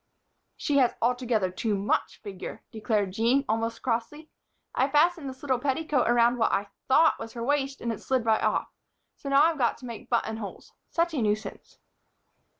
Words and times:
"She 0.57 0.77
has 0.79 0.95
altogether 0.99 1.51
too 1.51 1.75
much 1.75 2.19
figure," 2.23 2.63
declared 2.71 3.11
Jean, 3.11 3.45
almost 3.47 3.83
crossly. 3.83 4.31
"I 4.73 4.89
fastened 4.89 5.29
this 5.29 5.43
little 5.43 5.59
petticoat 5.59 6.07
around 6.09 6.39
what 6.39 6.51
I 6.51 6.69
thought 6.87 7.19
was 7.19 7.33
her 7.33 7.43
waist 7.43 7.81
and 7.81 7.93
it 7.93 8.01
slid 8.01 8.25
right 8.25 8.41
off. 8.41 8.73
So 9.15 9.29
now 9.29 9.43
I've 9.43 9.59
got 9.59 9.77
to 9.77 9.85
make 9.85 10.09
buttonholes. 10.09 10.73
Such 10.89 11.13
a 11.13 11.21
nuisance!" 11.21 11.77